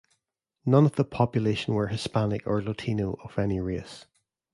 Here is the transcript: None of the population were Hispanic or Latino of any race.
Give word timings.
None 0.65 0.87
of 0.87 0.95
the 0.95 1.03
population 1.03 1.75
were 1.75 1.89
Hispanic 1.89 2.47
or 2.47 2.59
Latino 2.59 3.19
of 3.23 3.37
any 3.37 3.59
race. 3.59 4.07